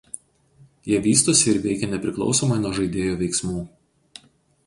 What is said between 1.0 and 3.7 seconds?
vystosi ir veikia nepriklausomai nuo žaidėjo veiksmų.